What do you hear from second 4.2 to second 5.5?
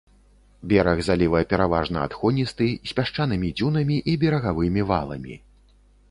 берагавымі валамі.